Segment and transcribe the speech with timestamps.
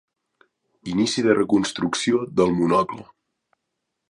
[0.93, 3.07] Inici de reconstrucció del monocle.